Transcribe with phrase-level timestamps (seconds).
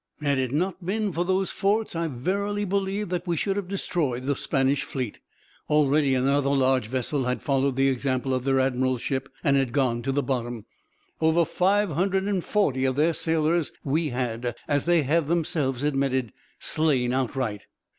[0.19, 4.23] Had it not been for those forts, I verily believe that we should have destroyed
[4.23, 5.19] the Spanish fleet.
[5.69, 10.01] Already another large vessel had followed the example of their admiral's ship, and had gone
[10.01, 10.65] to the bottom.
[11.21, 17.67] Over 540 of their sailors we had, as they have themselves admitted, slain outright.